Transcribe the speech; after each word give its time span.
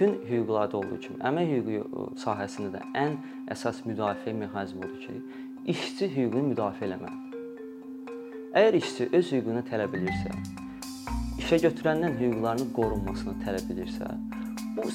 bütün 0.00 0.20
hüquqlarda 0.30 0.76
olduğu 0.76 1.00
kimi 1.00 1.18
əmək 1.28 1.50
hüququ 1.52 2.04
sahəsində 2.22 2.70
də 2.72 2.80
ən 2.96 3.16
əsas 3.52 3.82
müdafiə 3.84 4.32
mexanizmi 4.32 4.86
odur 4.86 5.00
ki, 5.02 5.16
işçi 5.72 6.06
hüququnu 6.14 6.54
müdafiə 6.54 6.86
eləməlidir. 6.88 7.34
Əgər 8.56 8.78
işçi 8.78 9.08
öz 9.18 9.32
hüququnu 9.34 9.62
tələb 9.68 9.96
edirsə, 9.98 10.32
işə 11.42 11.58
götürəndən 11.66 12.16
hüquqlarının 12.16 12.70
qorunmasını 12.78 13.34
tələb 13.44 13.74
edirsə, 13.74 14.08
bu 14.78 14.88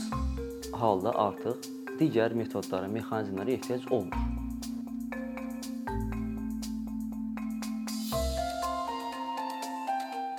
halda 0.80 1.14
artıq 1.28 1.70
digər 2.00 2.34
metodlara, 2.34 2.90
mexanizmlərə 2.98 3.60
ehtiyac 3.60 3.86
olmur. 3.92 4.18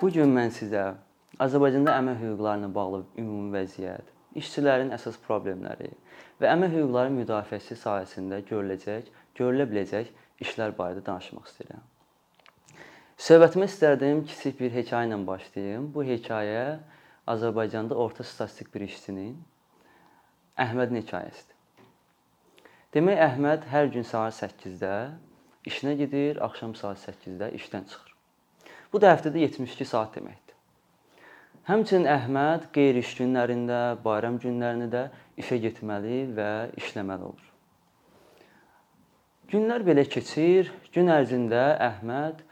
Bu 0.03 0.11
gün 0.11 0.35
mən 0.41 0.51
sizə 0.59 0.91
Azərbaycanda 1.39 1.95
əmək 2.03 2.21
hüquqları 2.25 2.65
ilə 2.65 2.75
bağlı 2.75 3.05
ümumi 3.23 3.59
vəziyyət, 3.61 4.16
işçilərin 4.41 4.93
əsas 4.97 5.19
problemləri 5.27 5.91
və 6.41 6.53
əmək 6.53 6.77
hüquqları 6.77 7.13
müdafiəsi 7.17 7.77
sahəsində 7.81 8.43
görüləcək, 8.49 9.11
görülə 9.39 9.67
biləcək 9.71 10.13
işlər 10.45 10.75
barədə 10.77 11.05
danışmaq 11.07 11.49
istəyirəm. 11.51 11.85
Söhbətimə 13.17 13.65
istərdim 13.71 14.25
kiçik 14.29 14.59
bir 14.61 14.75
hekayə 14.75 15.09
ilə 15.09 15.17
başlayım. 15.27 15.89
Bu 15.95 16.05
hekayə 16.05 16.79
Azərbaycanda 17.27 17.97
orta 17.97 18.25
statistik 18.25 18.69
bir 18.75 18.85
işçinin 18.85 19.39
Əhmədin 20.61 21.01
hekayəsidir. 21.01 21.57
Demək 22.95 23.23
Əhməd 23.25 23.65
hər 23.73 23.89
gün 23.93 24.05
saat 24.09 24.37
8-də 24.37 24.93
işinə 25.69 25.97
gedir, 25.99 26.39
axşam 26.45 26.77
saat 26.79 27.01
8-də 27.03 27.51
işdən 27.59 27.89
çıxır. 27.91 28.13
Bu 28.93 29.01
da 29.03 29.11
həftədə 29.17 29.43
72 29.43 29.85
saat 29.85 30.15
deməkdir. 30.17 30.46
Həmçinin 31.67 32.05
Əhməd 32.07 32.69
qeyri-iş 32.71 33.17
günlərində, 33.19 33.97
bayram 34.05 34.37
günlərində 34.39 34.87
də 34.93 35.01
işə 35.43 35.57
getməli 35.65 36.21
və 36.37 36.51
işləməli 36.79 37.27
olur. 37.27 37.49
Günlər 39.51 39.83
belə 39.89 40.05
keçir. 40.07 40.71
Gün 40.95 41.11
ərzində 41.11 41.65
Əhməd 41.89 42.45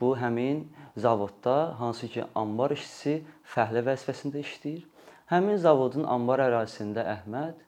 bu 0.00 0.14
həmin 0.16 0.62
zavodda 0.96 1.74
hansı 1.82 2.08
ki 2.14 2.24
anbar 2.32 2.72
işçisi 2.72 3.18
fəhlə 3.54 3.84
vəzifəsində 3.90 4.40
işləyir. 4.40 4.88
Həmin 5.28 5.60
zavodun 5.60 6.08
anbar 6.08 6.40
ərazisində 6.46 7.04
Əhməd 7.18 7.60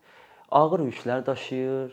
ağır 0.62 0.86
yüklər 0.88 1.26
daşıyır, 1.28 1.92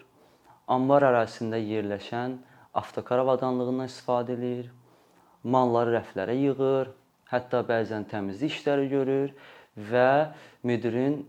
anbar 0.71 1.09
ərazisində 1.11 1.59
yerləşən 1.59 2.39
avtokar 2.79 3.25
avadanlığından 3.25 3.91
istifadə 3.91 4.39
edir, 4.39 4.71
malları 5.43 5.97
rəflərə 5.99 6.39
yığır, 6.45 6.95
hətta 7.31 7.63
bəzən 7.67 8.07
təmizlik 8.11 8.53
işləri 8.57 8.89
görür 8.91 9.31
və 9.91 10.33
müdirin 10.67 11.21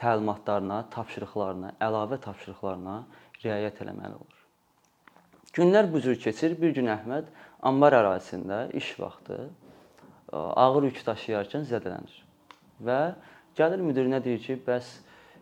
təlimatlarına, 0.00 0.86
tapşırıqlarına, 0.92 1.76
əlavə 1.80 2.20
tapşırıqlarına 2.24 2.96
riayət 3.44 3.80
etməli 3.84 4.16
olur. 4.16 4.42
Günlər 5.56 5.92
bu 5.92 6.00
cür 6.04 6.18
keçir. 6.20 6.56
Bir 6.60 6.74
gün 6.76 6.90
Əhməd 6.92 7.30
anbar 7.64 7.96
ərazisində 7.96 8.66
iş 8.76 8.90
vaxtı 9.00 9.38
ağır 10.32 10.90
yük 10.90 11.00
daşıyarkən 11.06 11.64
zədələnir 11.70 12.18
və 12.84 12.98
gəlir 13.56 13.80
müdirinə 13.80 14.20
deyir 14.24 14.42
ki, 14.42 14.58
bəs 14.66 14.98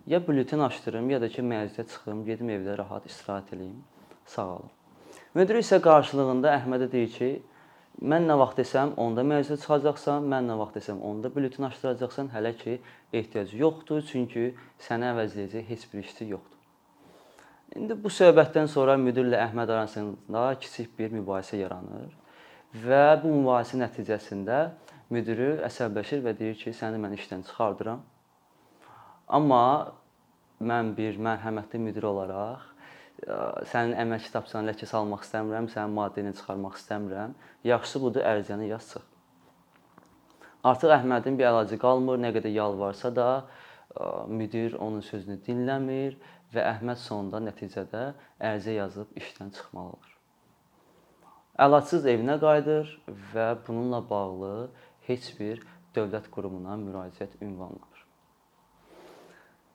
ya 0.06 0.20
bülletin 0.23 0.62
açdırım, 0.62 1.11
ya 1.11 1.20
da 1.20 1.29
ki 1.29 1.42
məzədə 1.42 1.89
çıxım, 1.91 2.23
gedim 2.29 2.53
evdə 2.55 2.77
rahat 2.79 3.08
istirahət 3.11 3.56
eləyim, 3.56 3.81
sağalım. 4.27 4.70
Müdir 5.34 5.58
isə 5.58 5.81
qarşılığında 5.83 6.53
Əhmədə 6.61 6.91
deyir 6.92 7.11
ki, 7.17 7.31
mən 8.03 8.27
nə 8.28 8.37
vaxt 8.41 8.59
desəm, 8.62 8.95
onda 9.00 9.23
məzədə 9.27 9.61
çıxacaqsan, 9.62 10.27
mən 10.31 10.50
nə 10.50 10.56
vaxt 10.59 10.81
desəm, 10.81 11.03
onda 11.03 11.31
bülletin 11.34 11.69
açdıracaqsan, 11.69 12.33
hələ 12.34 12.55
ki 12.59 12.78
ehtiyac 13.12 13.55
yoxdur, 13.59 14.03
çünki 14.09 14.51
sənə 14.86 15.12
əvəzləyəcək 15.14 15.69
heç 15.70 15.86
bir 15.92 16.03
işçi 16.03 16.28
yoxdur. 16.33 16.61
İndi 17.74 17.96
bu 17.98 18.11
söhbətdən 18.13 18.68
sonra 18.70 18.95
müdirlə 19.01 19.41
Əhməd 19.48 19.70
arasında 19.77 20.42
kiçik 20.63 20.98
bir 20.98 21.14
mübahisə 21.14 21.58
yaranır 21.58 22.13
və 22.85 23.05
bu 23.23 23.30
mübahisə 23.41 23.79
nəticəsində 23.80 24.58
müdiri 25.14 25.57
əsəbləşir 25.67 26.23
və 26.23 26.35
deyir 26.39 26.58
ki, 26.61 26.74
səni 26.74 27.01
mən 27.02 27.17
işdən 27.18 27.42
çıxardıram 27.48 28.02
Amma 29.29 29.92
mən 30.61 30.92
bir 30.97 31.17
mərhəmətli 31.17 31.80
müdir 31.80 32.05
olaraq 32.05 32.73
sənin 33.70 33.95
əmək 34.05 34.29
kitabçanı 34.29 34.73
ləkə 34.73 34.89
salmaq 34.91 35.25
istəmirəm, 35.25 35.69
sənin 35.73 35.97
maddəni 35.97 36.35
çıxarmaq 36.36 36.79
istəmirəm. 36.80 37.35
Yaxşısı 37.64 38.02
budur, 38.02 38.25
ərizəni 38.27 38.69
yaz 38.73 38.89
çıx. 38.92 39.05
Artıq 40.64 40.95
Əhmədin 40.97 41.36
bir 41.39 41.51
əlacı 41.51 41.79
qalmır, 41.80 42.19
nə 42.24 42.33
qədər 42.36 42.53
yalvarsa 42.57 43.13
da 43.14 43.29
müdir 44.29 44.74
onun 44.80 45.05
sözünü 45.05 45.39
dinləmir 45.47 46.17
və 46.55 46.64
Əhməd 46.73 47.01
sonunda 47.01 47.41
nəticədə 47.45 48.05
ərizə 48.41 48.79
yazıb 48.79 49.13
işdən 49.20 49.53
çıxmalı 49.55 49.95
olur. 49.97 50.13
Əlacsız 51.64 52.08
evinə 52.11 52.39
qayıdır 52.42 52.91
və 53.35 53.48
bununla 53.67 54.01
bağlı 54.08 54.55
heç 55.07 55.29
bir 55.39 55.61
dövlət 55.95 56.27
qurumuna 56.35 56.74
müraciət 56.80 57.36
ünvanlamır. 57.41 58.01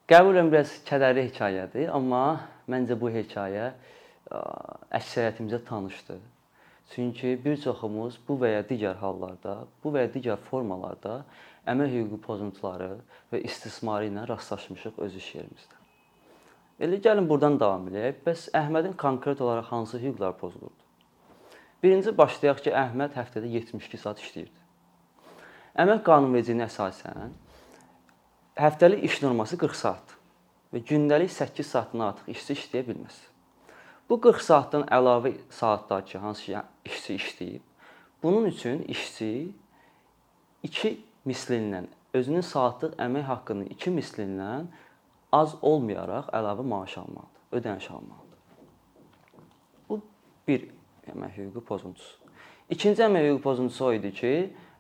Qəbulən 0.09 0.49
biraz 0.51 0.73
kədərli 0.89 1.29
hekayədir, 1.29 1.91
amma 1.93 2.41
məncə 2.69 2.97
bu 2.99 3.11
hekayə 3.13 3.71
əksəriyyətimizə 4.29 5.63
tanışdır. 5.65 6.19
Çünki 6.89 7.35
bir 7.45 7.57
çoxumuz 7.61 8.17
bu 8.27 8.37
və 8.41 8.49
ya 8.55 8.61
digər 8.65 8.97
hallarda, 8.97 9.59
bu 9.83 9.91
və 9.93 10.07
ya 10.07 10.11
digər 10.13 10.39
formalarda 10.49 11.23
əmək 11.69 11.91
hüququ 11.95 12.17
pozuntuları 12.25 12.95
və 13.33 13.41
istismarı 13.45 14.09
ilə 14.09 14.25
rastlaşmışıq 14.29 14.97
öz 15.05 15.17
iş 15.21 15.27
yerimizdə. 15.35 15.77
Elə 16.79 16.97
gəlin 17.03 17.27
burdan 17.29 17.59
davam 17.59 17.85
edək. 17.91 18.21
Bəs 18.25 18.47
Əhmədin 18.55 18.95
konkret 18.97 19.41
olaraq 19.41 19.69
hansı 19.69 19.99
hüquqlar 20.01 20.37
pozulurdu? 20.39 20.85
Birinci 21.83 22.15
başlayaq 22.17 22.63
ki, 22.63 22.71
Əhməd 22.75 23.17
həftədə 23.19 23.51
72 23.51 23.99
saat 23.99 24.21
işləyirdi. 24.23 24.63
Əmək 25.79 26.01
qanunvericiliyinə 26.07 26.65
əsasən 26.67 27.35
həftəlik 28.59 29.03
iş 29.07 29.21
norması 29.23 29.57
40 29.57 29.75
saat 29.75 30.18
və 30.73 30.81
gündəlik 30.85 31.31
8 31.31 31.67
saatdan 31.67 32.05
artıq 32.09 32.29
işçi 32.33 32.55
işləyə 32.57 32.85
bilməz. 32.87 33.17
Bu 34.09 34.19
40 34.21 34.41
saatdan 34.41 34.85
əlavə 34.89 35.33
saatlar 35.53 36.05
ki, 36.05 36.17
hansı 36.17 36.45
ki 36.45 36.61
işçi 36.85 37.15
işləyib, 37.15 37.65
bunun 38.23 38.45
üçün 38.45 38.81
işçi 38.81 39.51
2 40.63 40.93
mislindən 41.27 41.89
özünün 42.13 42.45
saatlıq 42.45 42.95
əmək 43.01 43.27
haqqının 43.29 43.69
2 43.75 43.93
mislindən 43.97 44.71
az 45.31 45.55
olmayaraq 45.61 46.31
əlavə 46.33 46.65
maaş 46.65 46.97
almalıdır, 46.97 47.43
ödəniş 47.51 47.91
almalıdır. 47.91 48.39
Bu 49.89 50.01
bir 50.47 50.65
əmək 51.13 51.37
hüququ 51.37 51.65
pozuntusu. 51.65 52.17
İkinci 52.69 53.05
əmək 53.05 53.29
hüququ 53.29 53.43
pozuntusu 53.43 53.85
o 53.85 53.93
idi 53.93 54.13
ki, 54.13 54.33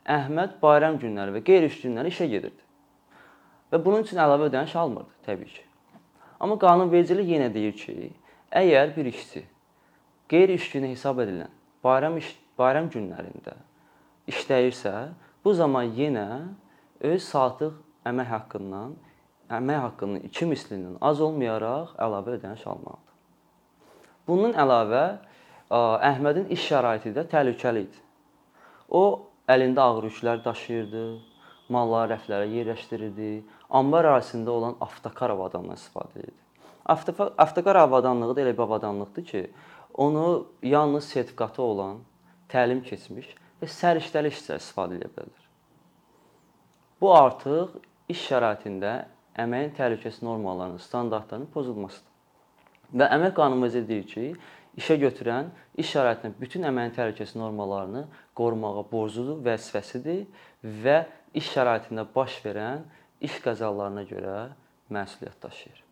Əhməd 0.09 0.57
bayram 0.61 0.97
günləri 0.97 1.35
və 1.35 1.41
qeyri-iş 1.45 1.81
günləri 1.83 2.09
işə 2.09 2.25
gedirdi. 2.31 2.63
Və 3.69 3.77
bunun 3.83 4.05
üçün 4.05 4.17
əlavə 4.23 4.47
ödəniş 4.49 4.73
almırdı, 4.81 5.11
təbii 5.27 5.51
ki. 5.53 5.68
Amma 6.39 6.55
qanunvericilik 6.59 7.27
yenə 7.27 7.49
deyir 7.53 7.75
ki, 7.75 8.11
əgər 8.51 8.95
bir 8.95 9.09
işçi 9.11 9.43
qeyri-iş 10.29 10.71
günü 10.71 10.93
hesab 10.93 11.19
edilən 11.23 11.51
bayram 11.83 12.17
iş 12.21 12.31
bayram 12.59 12.89
günlərində 12.93 13.55
işləyirsə, 14.29 14.93
bu 15.43 15.53
zaman 15.53 15.91
yenə 15.97 16.27
öz 16.99 17.21
saatlıq 17.23 17.75
əmək 18.09 18.29
haqqından 18.33 18.95
əmək 19.59 19.81
haqqının 19.85 20.27
2 20.29 20.49
mislindən 20.51 20.99
az 21.01 21.21
olmayaraq 21.25 21.95
əlavə 21.97 22.37
ödəniş 22.37 22.67
almalıdır. 22.67 23.15
Bundan 24.27 24.53
əlavə 24.63 25.05
Əhmədin 25.69 26.47
iş 26.49 26.63
şəraiti 26.71 27.11
də 27.13 27.27
təhlükəli 27.29 27.83
idi. 27.85 27.99
O 28.89 29.29
əlində 29.49 29.83
ağır 29.85 30.07
yüklər 30.09 30.39
daşıyırdı, 30.45 31.03
malları 31.73 32.13
rəflərə 32.15 32.47
yerləşdirirdi, 32.51 33.31
anbar 33.69 34.07
ərazisində 34.09 34.53
olan 34.53 34.77
avtokar 34.83 35.33
avadanlıqdan 35.35 35.79
istifadə 35.79 36.23
edirdi. 36.23 36.39
Avtokar 37.45 37.81
avadanlığı 37.83 38.35
da 38.35 38.41
elə 38.45 38.53
bir 38.57 38.65
avadanlıqdır 38.65 39.25
ki, 39.31 39.43
onu 39.93 40.47
yalnız 40.63 41.05
sertifikatı 41.05 41.61
olan, 41.61 41.99
təlim 42.49 42.81
keçmiş 42.85 43.29
və 43.61 43.69
səriştəli 43.69 44.31
işçilər 44.33 44.61
istifadə 44.63 44.97
edə 44.97 45.09
bilərlər. 45.13 45.47
Bu 47.01 47.11
artıq 47.15 47.77
iş 48.11 48.25
şəraitində 48.31 48.93
əməyin 49.39 49.75
təhlükəsizlik 49.77 50.25
normalarının, 50.25 50.81
standartlarının 50.83 51.51
pozulmasıdır. 51.53 52.07
Və 52.99 53.05
əmək 53.15 53.35
qanunumuzda 53.37 53.85
deyir 53.87 54.07
ki, 54.09 54.25
işə 54.79 54.97
götürən 55.01 55.51
iş 55.79 55.91
şəraitində 55.95 56.39
bütün 56.39 56.67
əməyin 56.69 56.95
təhlükəsizlik 56.95 57.41
normalarını 57.41 58.05
qorumağa 58.37 58.85
borcludur, 58.91 59.41
vəzifəsidir 59.45 60.25
və 60.63 60.97
iş 61.37 61.51
şəraitində 61.55 62.07
baş 62.15 62.39
verən 62.45 62.87
iş 63.21 63.39
qəzalarına 63.43 64.05
görə 64.09 64.37
məsuliyyət 64.93 65.39
daşıyır. 65.43 65.85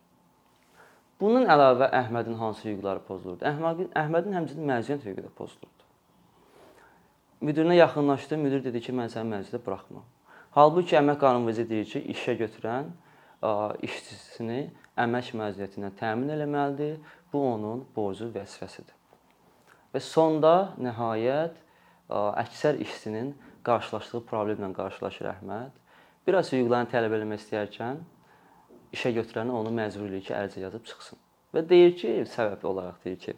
Bunun 1.18 1.48
əlavə 1.50 1.88
Əhmədin 1.98 2.36
hansı 2.38 2.68
hüquqları 2.68 3.02
pozulurdu? 3.08 3.42
Əhmədin 3.48 3.90
Əhmədin 3.98 4.36
həmçinin 4.38 4.70
məzuniyyət 4.70 5.08
hüququ 5.08 5.24
da 5.26 5.32
pozulurdu. 5.34 5.86
Müdirinə 7.42 7.74
yaxınlaşdı, 7.74 8.38
müdir 8.38 8.62
dedi 8.64 8.80
ki, 8.84 8.94
mən 8.94 9.10
səni 9.10 9.34
məzuniyyətə 9.34 9.64
buraxmam. 9.66 10.06
Halbuki 10.54 10.96
əmək 10.98 11.26
vəzi 11.46 11.66
deyir 11.70 11.90
ki, 11.90 12.04
işə 12.14 12.36
götürən 12.38 12.92
işçisini 13.86 14.60
əmək 14.98 15.32
məziyyətindən 15.38 15.94
təmin 15.98 16.32
etməlidir. 16.34 16.96
Bu 17.32 17.42
onun 17.52 17.84
borcu 17.96 18.30
vəzifəsidir. 18.34 18.94
Və 19.94 20.00
sonda 20.04 20.74
nəhayət 20.80 21.56
əksər 22.12 22.80
işçinin 22.84 23.34
qarşılaşdığı 23.66 24.22
problemlə 24.28 24.70
qarşılaşır 24.76 25.32
Əhməd. 25.34 25.74
Biraz 26.26 26.52
hüquqlarını 26.52 26.92
tələb 26.92 27.16
etmək 27.18 27.42
istəyərkən 27.42 28.00
işə 28.96 29.12
götürəni 29.16 29.52
onu 29.52 29.72
məcbur 29.76 30.08
edir 30.08 30.24
ki, 30.24 30.32
ərizə 30.36 30.62
yazıb 30.64 30.86
çıxsın. 30.88 31.20
Və 31.56 31.64
deyir 31.68 31.94
ki, 31.96 32.14
səbəb 32.28 32.64
olaraq 32.68 33.04
deyir 33.04 33.20
ki, 33.22 33.34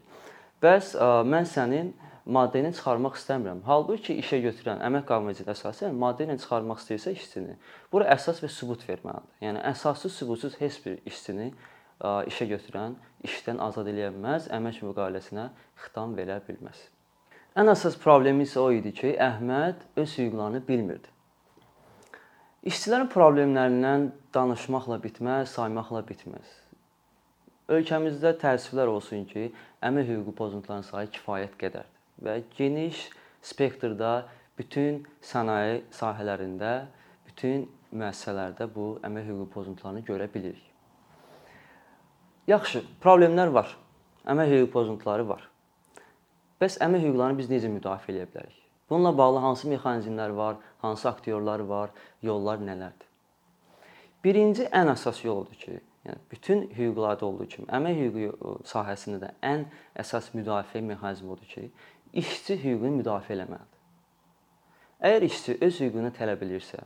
bəs 0.62 0.94
mən 1.26 1.46
sənin 1.50 1.92
maddə 2.30 2.62
ilə 2.62 2.70
çıxarmaq 2.76 3.18
istəmirəm. 3.18 3.64
Halbuki 3.66 4.16
işə 4.22 4.38
götürən 4.44 4.82
əmək 4.86 5.06
qanunvericiliyi 5.08 5.54
əsasən 5.54 5.98
maddə 5.98 6.26
ilə 6.26 6.38
çıxarmaq 6.42 6.82
istəyirsə 6.82 7.14
işçini, 7.16 7.56
bura 7.92 8.10
əsas 8.14 8.42
və 8.42 8.50
sübut 8.54 8.86
verməlidir. 8.86 9.30
Yəni 9.46 9.62
əsassız 9.72 10.18
sübutsuz 10.20 10.58
heç 10.60 10.78
bir 10.84 10.98
işçini 11.10 11.50
işə 12.00 12.46
götürən 12.48 12.96
işdən 13.26 13.60
azad 13.60 13.88
eləyə 13.90 14.10
bilməz, 14.14 14.48
əmək 14.56 14.80
müqaviləsinə 14.86 15.50
xitam 15.84 16.14
verə 16.16 16.40
bilməz. 16.46 16.80
Ən 17.58 17.68
əsas 17.72 17.98
problemi 18.00 18.46
isə 18.46 18.60
o 18.62 18.70
idi 18.72 18.92
ki, 18.96 19.16
Əhməd 19.20 19.82
öz 20.00 20.16
hüquqlarını 20.18 20.62
bilmirdi. 20.68 21.10
İşçilərin 22.70 23.08
problemlərindən 23.12 24.10
danışmaqla 24.34 25.00
bitməz, 25.02 25.50
saymaqla 25.56 26.02
bitməz. 26.08 26.56
Ölkəmizdə 27.72 28.34
təəssüflər 28.40 28.90
olsun 28.92 29.24
ki, 29.30 29.48
əmək 29.86 30.14
hüququ 30.14 30.36
pozuntularının 30.40 30.88
sayı 30.88 31.12
kifayət 31.16 31.56
qədərdir 31.60 32.24
və 32.24 32.40
geniş 32.56 33.06
spektrdə 33.46 34.14
bütün 34.58 35.04
sənaye 35.24 35.80
sahələrində, 35.96 36.90
bütün 37.28 37.64
müəssisələrdə 37.92 38.68
bu 38.74 38.92
əmək 39.06 39.30
hüququ 39.32 39.52
pozuntularını 39.54 40.04
görə 40.06 40.28
bilirik. 40.32 40.69
Yaxşı, 42.50 42.80
problemlər 42.98 43.52
var. 43.54 43.68
Əmək 44.26 44.48
hüququ 44.50 44.70
pozuntuları 44.72 45.22
var. 45.28 45.42
Bəs 46.58 46.80
əmək 46.82 47.04
hüquqlarını 47.06 47.38
biz 47.38 47.50
necə 47.52 47.68
müdafiə 47.70 48.16
edə 48.16 48.24
bilərik? 48.32 48.56
Bununla 48.90 49.12
bağlı 49.18 49.38
hansı 49.44 49.68
mexanizmlər 49.70 50.34
var, 50.34 50.56
hansı 50.82 51.08
aktyorlar 51.08 51.62
var, 51.68 51.92
yollar 52.26 52.58
nələrdir? 52.58 53.06
Birinci 54.24 54.66
ən 54.80 54.90
əsas 54.90 55.22
yol 55.22 55.44
odur 55.44 55.60
ki, 55.62 55.76
yəni 56.08 56.18
bütün 56.32 56.66
hüquqlarda 56.74 57.28
olduğu 57.28 57.46
kimi 57.54 57.70
əmək 57.78 58.02
hüququ 58.02 58.56
sahəsində 58.72 59.22
də 59.22 59.30
ən 59.52 59.64
əsas 60.02 60.32
müdafiə 60.34 60.82
mexanizmi 60.90 61.30
odur 61.36 61.54
ki, 61.54 61.68
işçi 62.24 62.58
hüququnu 62.64 62.96
müdafiə 62.98 63.38
etməlidir. 63.38 63.80
Əgər 65.06 65.30
işçi 65.30 65.58
öz 65.68 65.80
hüququnu 65.86 66.10
tələb 66.18 66.42
edirsə, 66.48 66.82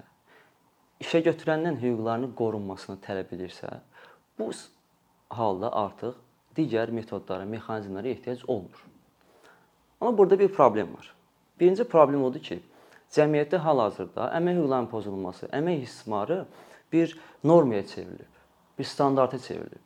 işə 1.00 1.24
götürəndən 1.32 1.80
hüquqlarının 1.80 2.36
qorunmasını 2.36 3.00
tələb 3.08 3.32
edirsə, 3.38 3.78
bu 4.38 4.52
halda 5.38 5.72
artıq 5.72 6.16
digər 6.56 6.92
metodlara, 6.94 7.46
mexanizmlərə 7.48 8.14
ehtiyac 8.14 8.44
olmur. 8.48 8.84
Amma 10.00 10.18
burada 10.18 10.38
bir 10.38 10.48
problem 10.48 10.94
var. 10.96 11.14
Birinci 11.60 11.84
problem 11.84 12.24
odur 12.24 12.42
ki, 12.42 12.60
cəmiyyətdə 13.14 13.60
hal-hazırda 13.62 14.28
əmək 14.38 14.58
hüquqlarının 14.58 14.90
pozulması, 14.90 15.48
əmək 15.54 15.86
istismarı 15.86 16.44
bir 16.92 17.16
normaya 17.44 17.86
çevrilib, 17.86 18.40
bir 18.78 18.84
standarta 18.84 19.38
çevrilib. 19.38 19.82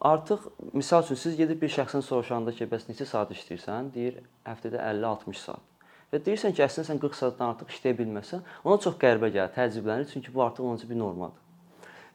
Artıq 0.00 0.38
misal 0.72 1.04
üçün 1.04 1.14
siz 1.14 1.36
gedib 1.36 1.62
bir 1.62 1.70
şəxsdən 1.72 2.02
soruşanda 2.02 2.52
ki, 2.52 2.66
bəs 2.68 2.88
neçə 2.88 3.06
saat 3.08 3.30
işləyirsən? 3.32 3.92
Deyir, 3.94 4.18
həftədə 4.44 4.80
50-60 4.80 5.38
saat. 5.40 5.70
Və 6.12 6.20
deyirsən 6.26 6.52
ki, 6.56 6.64
əslində 6.66 6.88
sən 6.90 7.00
40 7.02 7.16
saatdan 7.20 7.54
artıq 7.54 7.72
işləyə 7.72 7.96
bilməsən, 8.00 8.42
ona 8.64 8.80
çox 8.84 8.98
qəribə 9.00 9.30
gəlir, 9.32 9.54
təəccüblənir, 9.56 10.10
çünki 10.10 10.34
bu 10.34 10.42
artıq 10.44 10.66
onun 10.66 10.76
üçün 10.80 10.90
bir 10.92 11.00
normadır. 11.00 11.40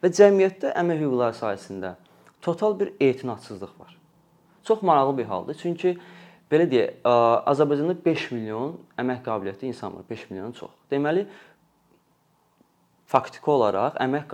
Və 0.02 0.12
cəmiyyətdə 0.20 0.70
əmək 0.80 1.02
hüquqları 1.02 1.36
sahəsində 1.40 1.96
total 2.42 2.80
bir 2.80 2.92
etinadsızlıq 3.00 3.80
var. 3.80 3.98
Çox 4.64 4.82
maraqlı 4.82 5.18
bir 5.18 5.24
haldır, 5.24 5.54
çünki 5.54 5.98
belə 6.50 6.66
deyək, 6.70 7.00
Azərbaycanda 7.46 7.94
5 8.04 8.30
milyon 8.34 8.76
əmək 8.98 9.22
qabiliyyətli 9.26 9.70
insan 9.70 9.96
var, 9.96 10.04
5 10.10 10.30
milyondan 10.30 10.52
çox. 10.52 10.70
Deməli, 10.90 11.26
faktiki 13.06 13.50
olaraq 13.50 13.96
əmək 14.02 14.24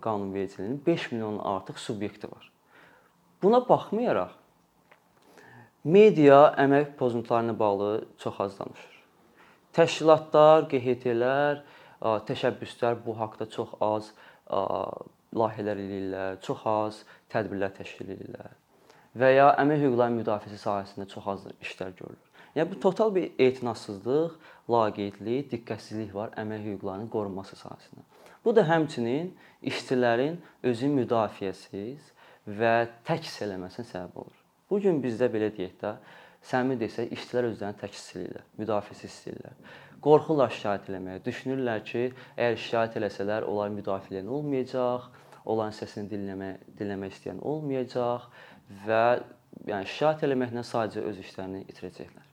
qanunvericiliyinin 0.00 0.82
5 0.86 1.12
milyondan 1.12 1.44
artıq 1.44 1.78
subyekti 1.78 2.30
var. 2.30 2.50
Buna 3.42 3.60
baxmayaraq 3.68 4.32
media 5.84 6.54
əmək 6.58 6.96
pozuntularına 6.98 7.58
bağlı 7.58 8.04
çox 8.18 8.40
az 8.40 8.58
danışır. 8.58 8.96
Təşkilatlar, 9.72 10.66
QHT-lər, 10.72 11.62
təşəbbüslər 12.02 12.98
bu 13.04 13.14
haqqda 13.20 13.46
çox 13.50 13.68
az 13.80 14.10
layihələr 15.36 15.82
eləyirlər, 15.84 16.40
çox 16.44 16.64
az 16.70 17.02
tədbirlər 17.32 17.74
təşkil 17.76 18.14
edirlər 18.16 18.56
və 19.18 19.30
ya 19.34 19.48
əmək 19.58 19.82
hüquqlarının 19.86 20.20
müdafiəsi 20.22 20.60
sahəsində 20.62 21.08
çox 21.10 21.26
az 21.32 21.46
işlər 21.64 21.94
görülür. 21.98 22.24
Yəni 22.56 22.70
bu 22.72 22.80
total 22.80 23.14
bir 23.14 23.32
etinadsızlıq, 23.38 24.36
laqeydlik, 24.70 25.50
diqqətsizlik 25.52 26.14
var 26.14 26.32
əmək 26.38 26.64
hüquqlarının 26.66 27.10
qorunması 27.12 27.58
sahəsində. 27.58 28.04
Bu 28.44 28.54
da 28.56 28.64
həmçinin 28.68 29.32
işçilərin 29.62 30.38
özü 30.62 30.90
müdafiəsiz 30.94 32.12
və 32.60 32.74
tək 33.06 33.26
hiss 33.26 33.42
eləməsinə 33.46 33.86
səbəb 33.90 34.22
olur. 34.22 34.38
Bu 34.70 34.80
gün 34.84 35.02
bizdə 35.02 35.28
belə 35.32 35.50
deyək 35.56 35.76
də, 35.82 35.94
səmimi 36.48 36.78
desək, 36.80 37.12
işçilər 37.16 37.50
özlərini 37.50 37.80
tək 37.80 37.94
hiss 37.96 38.14
edirlər, 38.16 38.46
müdafiəsiz 38.60 39.10
hiss 39.10 39.30
edirlər. 39.32 39.56
Qorxurlar 40.04 40.52
şikayət 40.54 40.90
eləməyə. 40.92 41.22
Düşünürlər 41.26 41.82
ki, 41.86 42.04
əgər 42.36 42.60
şikayət 42.64 42.98
eləsələr, 43.00 43.46
onların 43.50 43.78
müdafiələyən 43.80 44.30
olmayacaq, 44.36 45.08
onların 45.44 45.74
səsini 45.78 46.10
dinləmə 46.12 46.52
dinləmək 46.78 47.16
istəyən 47.16 47.42
olmayacaq 47.52 48.28
və 48.86 49.02
yəni 49.70 49.90
şikayət 49.94 50.26
eləməklə 50.28 50.64
sadəcə 50.66 51.06
öz 51.10 51.22
işlərini 51.24 51.64
itirəcəklər. 51.72 52.26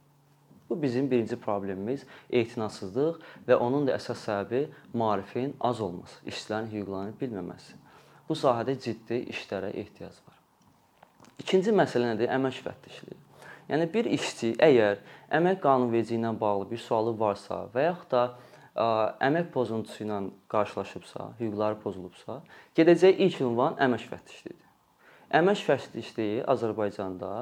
Bu 0.69 0.81
bizim 0.81 1.09
birinci 1.09 1.37
problemimiz 1.37 2.05
etinadsızlıq 2.29 3.19
və 3.47 3.57
onun 3.61 3.85
da 3.87 3.97
əsas 3.99 4.23
səbəbi 4.25 4.65
maarifin 4.97 5.53
az 5.61 5.81
olması, 5.81 6.23
işçilərin 6.25 6.71
hüquqlarını 6.73 7.17
bilməməsi 7.21 7.81
bu 8.29 8.37
sahədə 8.37 8.75
ciddi 8.81 9.21
işlərə 9.33 9.71
ehtiyac 9.81 10.17
var. 10.25 10.39
İkinci 11.41 11.73
məsələ 11.75 12.13
nədir? 12.13 12.31
Əmək 12.33 12.61
müfəttişliyi. 12.61 13.24
Yəni 13.69 13.87
bir 13.93 14.09
işçi 14.13 14.51
əgər 14.61 14.99
əmək 15.33 15.61
qanunvericiliyi 15.63 16.21
ilə 16.21 16.33
bağlı 16.39 16.67
bir 16.69 16.81
sualı 16.81 17.15
varsa 17.17 17.63
və 17.73 17.87
yaxud 17.87 18.11
da 18.11 18.23
ə, 18.29 18.85
əmək 19.25 19.49
pozuntusu 19.55 20.03
ilə 20.05 20.19
qarşılaşıbsa, 20.53 21.31
hüquqları 21.39 21.79
pozulubsa, 21.81 22.41
gedəcək 22.77 23.21
ilk 23.25 23.41
ünvan 23.47 23.79
əmək 23.81 24.05
müfəttişliyidir. 24.05 24.69
Əmək 25.41 25.63
müfəttişliyi 25.63 26.45
Azərbaycanda 26.53 27.33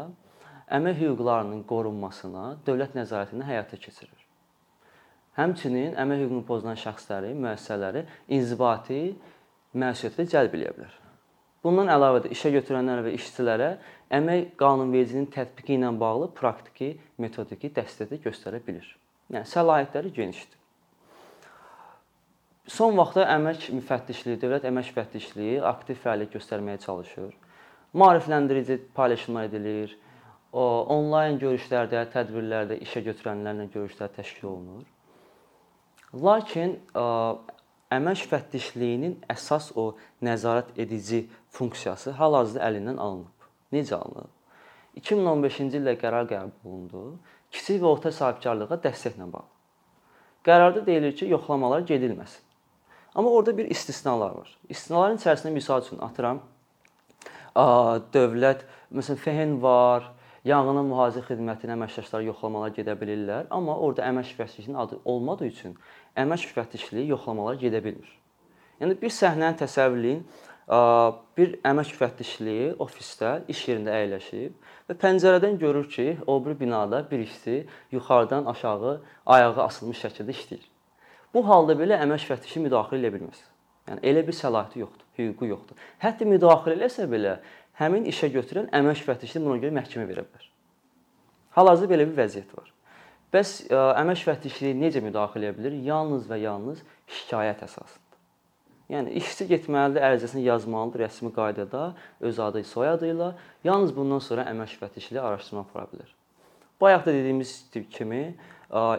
əmək 0.80 1.00
hüquqlarının 1.04 1.64
qorunmasına 1.68 2.46
dövlət 2.68 2.96
nəzarətini 2.98 3.48
həyata 3.50 3.80
keçirir. 3.84 4.20
Həmçinin 5.36 5.98
əmək 6.00 6.24
hüququnu 6.24 6.48
pozulan 6.48 6.78
şəxsləri, 6.80 7.34
müəssisələri 7.36 8.06
inzibati 8.38 9.00
məsuliyyətə 9.74 10.30
cəlb 10.30 10.56
eləyə 10.60 10.76
bilər. 10.78 11.00
Bundan 11.64 11.88
əlavə 11.90 12.26
də 12.26 12.32
işə 12.36 12.52
götürənlərə 12.54 13.06
və 13.06 13.14
işçilərə 13.16 13.70
əmək 14.14 14.54
qanunvericiliyinin 14.60 15.32
tətbiqi 15.34 15.78
ilə 15.78 15.90
bağlı 16.00 16.30
praktiki, 16.38 16.94
metodiki 17.18 17.72
dəstək 17.74 18.12
də 18.14 18.20
göstərə 18.26 18.60
bilir. 18.66 18.86
Yəni 19.34 19.50
səlahiyyətləri 19.50 20.14
genişdir. 20.14 20.60
Son 22.70 22.96
vaxtda 22.96 23.26
əmək 23.34 23.66
müfəttişliyi, 23.76 24.40
dövlət 24.40 24.70
əmək 24.70 24.94
müfəttişliyi 24.94 25.58
aktiv 25.68 25.98
fəaliyyət 26.00 26.38
göstərməyə 26.38 26.80
çalışır. 26.86 27.34
Maarifləndirici 28.00 28.78
paylaşımlar 28.96 29.50
edilir. 29.50 29.98
O 30.54 30.64
onlayn 30.94 31.40
görüşlərdə, 31.42 32.06
tədbirlərdə 32.14 32.78
işə 32.86 33.02
götürənlərlə 33.04 33.68
görüşlər 33.74 34.14
təşkil 34.16 34.48
olunur. 34.52 34.86
Lakin 36.14 36.78
əmək 36.94 38.24
müfəttişliyinin 38.28 39.18
əsas 39.34 39.72
o 39.76 39.90
nəzarət 40.24 40.78
edici 40.80 41.26
funksiyası 41.58 42.14
hal-hazırda 42.20 42.64
əlindən 42.70 43.02
alınıb. 43.02 43.33
Necə 43.74 43.98
alınıb? 43.98 44.32
2015-ci 45.02 45.80
ildə 45.82 45.98
qərar 46.02 46.30
qəbul 46.30 46.70
olundu. 46.70 47.04
Kiçik 47.54 47.82
və 47.82 47.90
orta 47.90 48.12
sahibkarlığa 48.14 48.78
dəstəklə 48.86 49.28
bağlı. 49.34 49.50
Qərarda 50.46 50.86
deyilir 50.86 51.16
ki, 51.18 51.30
yoxlamalar 51.32 51.86
gedilməsin. 51.90 52.42
Amma 53.16 53.30
orada 53.30 53.58
bir 53.58 53.70
istisnalar 53.72 54.34
var. 54.36 54.50
İstisnaların 54.70 55.20
içərisində 55.22 55.52
misal 55.54 55.82
üçün 55.86 56.02
atıram, 56.02 56.42
dövlət, 58.14 58.66
məsələn, 58.94 59.20
FEHN 59.22 59.54
var, 59.62 60.10
yanğının 60.50 60.90
mühafizə 60.90 61.22
xidmətinə 61.28 61.78
əməkdaşlar 61.78 62.26
yoxlamalar 62.26 62.74
gedə 62.76 62.96
bilirlər, 63.00 63.46
amma 63.54 63.78
orada 63.78 64.08
əmək 64.10 64.34
müfəttişinin 64.34 64.80
adı 64.84 65.00
olmadığı 65.06 65.48
üçün 65.52 65.78
əmək 66.18 66.50
müfəttişliyi 66.50 67.08
yoxlamalara 67.14 67.62
gedə 67.62 67.84
bilmir. 67.86 68.10
Yəni 68.82 68.98
bir 69.00 69.14
səhnəni 69.14 69.62
təsəvvür 69.62 70.02
eləyin. 70.02 70.26
Bir 70.70 71.58
əmək 71.68 71.90
müfəttişliyi 71.92 72.68
ofisdə, 72.80 73.42
iş 73.52 73.66
yerində 73.68 73.96
əyləşib 73.98 74.54
və 74.88 74.96
pəncərədən 75.00 75.58
görür 75.60 75.90
ki, 75.92 76.06
o 76.28 76.38
bir 76.46 76.56
binada 76.60 77.02
bir 77.10 77.20
işçi 77.20 77.66
yuxarıdan 77.92 78.46
aşağı 78.46 79.02
ayağı 79.26 79.64
asılmış 79.64 80.06
şəkildə 80.06 80.32
işləyir. 80.32 80.70
Bu 81.34 81.44
halda 81.48 81.76
belə 81.76 81.98
əmək 82.06 82.24
müfəttişi 82.24 82.64
müdaxilə 82.64 83.02
edə 83.02 83.12
bilməz. 83.18 83.42
Yəni 83.90 84.06
elə 84.08 84.24
bir 84.28 84.38
səlahiyyəti 84.38 84.80
yoxdur, 84.80 85.08
hüququ 85.18 85.50
yoxdur. 85.50 85.82
Hətta 86.00 86.28
müdaxilə 86.30 86.78
eləsə 86.78 87.10
belə 87.12 87.34
həmin 87.82 88.08
işə 88.08 88.30
götürən 88.32 88.70
əmək 88.72 89.02
müfəttişliyi 89.04 89.44
buna 89.44 89.60
görə 89.66 89.76
məhkəmə 89.82 90.08
verə 90.08 90.24
bilər. 90.24 90.48
Hal-hazırda 91.58 91.92
belə 91.92 92.08
bir 92.08 92.22
vəziyyət 92.22 92.56
var. 92.56 92.72
Bəs 93.34 93.52
ə, 93.68 93.82
əmək 94.00 94.24
müfəttişliyi 94.24 94.80
necə 94.80 95.04
müdaxilə 95.04 95.52
edə 95.52 95.60
bilər? 95.60 95.76
Yalnız 95.90 96.30
və 96.32 96.40
yalnız 96.46 96.86
şikayət 97.18 97.66
əsasında. 97.68 98.03
Yəni 98.94 99.14
işçi 99.22 99.48
getməlidir, 99.50 100.04
ərizəsini 100.06 100.46
yazmalıdır 100.46 101.08
rəsmi 101.08 101.32
qaydada, 101.36 101.94
öz 102.22 102.40
adı, 102.48 102.64
soyadı 102.70 103.10
ilə. 103.14 103.32
Yalnız 103.66 103.96
bundan 103.96 104.22
sonra 104.24 104.46
əmək 104.52 104.76
müfəttişliyi 104.78 105.22
araşdırma 105.22 105.66
apara 105.66 105.88
bilər. 105.94 106.12
Bayaq 106.82 107.08
da 107.08 107.16
dediyimiz 107.16 107.56
kimi 107.74 108.24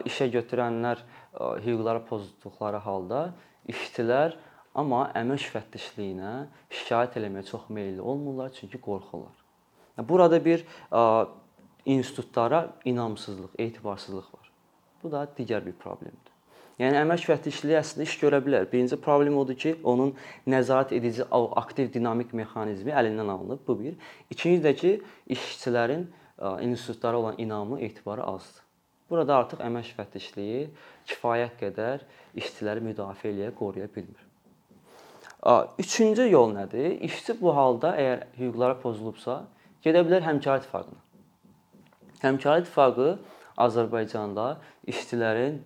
işə 0.09 0.31
götürənlər 0.33 1.03
hüquqları 1.65 2.05
pozduqları 2.09 2.81
halda 2.85 3.23
işçilər 3.71 4.37
amma 4.75 5.07
əmək 5.15 5.49
müfəttişliyinə 5.49 6.35
şikayət 6.71 7.19
eləməyə 7.21 7.47
çox 7.51 7.71
meylli 7.71 8.03
olmurlar, 8.03 8.53
çünki 8.55 8.81
qorxurlar. 8.81 9.35
Burada 9.99 10.45
bir 10.45 10.65
institutlara 11.85 12.73
inamsızlıq, 12.85 13.51
etibarsızlıq 13.59 14.31
var. 14.35 14.53
Bu 15.03 15.13
da 15.13 15.27
digər 15.39 15.67
bir 15.67 15.73
problemdir. 15.73 16.34
Yəni 16.81 16.99
əmək 17.05 17.23
müfəttişliyi 17.23 17.77
əslində 17.79 18.09
iş 18.09 18.17
görə 18.19 18.41
bilər. 18.43 18.67
Birinci 18.71 18.97
problem 18.99 19.37
odur 19.39 19.55
ki, 19.55 19.77
onun 19.87 20.11
nəzarət 20.51 20.97
edici 20.97 21.23
aktiv 21.31 21.93
dinamik 21.95 22.33
mexanizmi 22.35 22.91
əlindən 22.91 23.31
alınıb. 23.31 23.61
Bu 23.67 23.79
bir. 23.79 23.95
İkinci 24.31 24.65
də 24.65 24.75
ki, 24.75 24.93
işçilərin 25.31 26.09
institutlara 26.67 27.17
olan 27.19 27.35
inamı, 27.39 27.81
etibarı 27.81 28.25
azdır. 28.27 28.63
Burada 29.11 29.37
artıq 29.37 29.61
əmək 29.63 29.93
müfəttişliyi 29.93 30.63
kifayət 31.07 31.59
qədər 31.61 32.03
işçiləri 32.35 32.83
müdafiə 32.83 33.31
eləyə, 33.31 33.53
qoruya 33.55 33.87
bilmir. 33.95 34.25
Üçüncü 35.79 36.27
yol 36.31 36.55
nədir? 36.57 36.97
İşçi 37.05 37.37
bu 37.41 37.53
halda 37.55 37.93
əgər 38.01 38.25
hüquqları 38.39 38.81
pozulubsa, 38.81 39.45
gedə 39.85 40.03
bilər 40.09 40.25
həmkarlıq 40.25 40.65
ittifaqına. 40.65 41.01
Həmkarlıq 42.25 42.65
ittifaqı 42.65 43.09
Azərbaycanda 43.61 44.47
işçilərin 44.89 45.61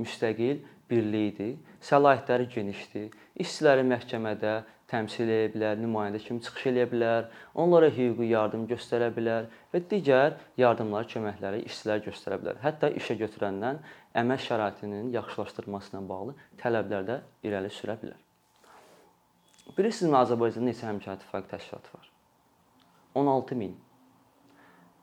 müstəqil 0.00 0.62
birliyidir. 0.90 1.56
Səlahiyyətləri 1.84 2.48
genişdir. 2.54 3.10
İşçiləri 3.40 3.84
məhkəmədə 3.88 4.54
təmsil 4.90 5.30
edə 5.30 5.52
bilər, 5.54 5.78
nümayəndə 5.80 6.20
kimi 6.22 6.42
çıxış 6.44 6.66
edə 6.70 6.84
bilər, 6.90 7.28
onlara 7.58 7.88
hüquqi 7.92 8.28
yardım 8.30 8.66
göstərə 8.70 9.08
bilər 9.16 9.48
və 9.72 9.80
digər 9.90 10.36
yardımlar, 10.60 11.08
köməkləri 11.10 11.64
işçilər 11.68 12.04
göstərə 12.04 12.38
bilər. 12.42 12.60
Hətta 12.62 12.90
işə 13.00 13.16
götürəndən 13.20 13.80
əmək 14.20 14.44
şəraitinin 14.48 15.10
yaxşılaşdırılması 15.16 15.94
ilə 15.94 16.04
bağlı 16.08 16.36
tələblər 16.62 17.08
də 17.08 17.18
irəli 17.48 17.72
sürə 17.74 17.96
bilər. 18.02 18.20
Bilirsinizmi 19.74 20.20
Azərbaycanda 20.20 20.70
neçə 20.70 20.86
həmkarlıq 20.90 21.22
ittifaqı 21.22 21.50
təşkilatı 21.56 21.96
var? 21.96 22.10
16 23.14 23.56
min. 23.56 23.76